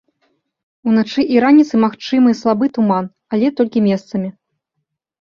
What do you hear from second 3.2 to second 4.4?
але толькі месцамі.